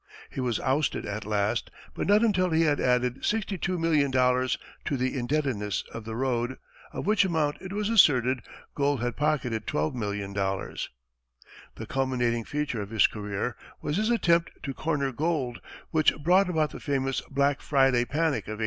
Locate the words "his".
12.89-13.05, 13.97-14.09